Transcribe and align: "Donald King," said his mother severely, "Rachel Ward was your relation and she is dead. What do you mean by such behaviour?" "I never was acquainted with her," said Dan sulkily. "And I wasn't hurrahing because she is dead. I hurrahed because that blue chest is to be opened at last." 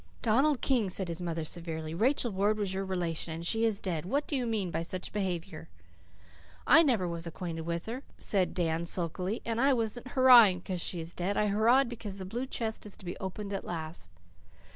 "Donald 0.23 0.61
King," 0.61 0.89
said 0.89 1.09
his 1.09 1.21
mother 1.21 1.45
severely, 1.45 1.93
"Rachel 1.93 2.31
Ward 2.31 2.57
was 2.57 2.73
your 2.73 2.83
relation 2.83 3.35
and 3.35 3.45
she 3.45 3.65
is 3.65 3.79
dead. 3.79 4.03
What 4.03 4.25
do 4.25 4.35
you 4.35 4.47
mean 4.47 4.71
by 4.71 4.81
such 4.81 5.13
behaviour?" 5.13 5.69
"I 6.65 6.81
never 6.81 7.07
was 7.07 7.27
acquainted 7.27 7.67
with 7.67 7.85
her," 7.85 8.01
said 8.17 8.55
Dan 8.55 8.85
sulkily. 8.85 9.43
"And 9.45 9.61
I 9.61 9.73
wasn't 9.73 10.07
hurrahing 10.07 10.57
because 10.61 10.81
she 10.81 10.99
is 11.01 11.13
dead. 11.13 11.37
I 11.37 11.49
hurrahed 11.49 11.87
because 11.87 12.17
that 12.17 12.25
blue 12.25 12.47
chest 12.47 12.83
is 12.87 12.97
to 12.97 13.05
be 13.05 13.15
opened 13.17 13.53
at 13.53 13.63
last." 13.63 14.09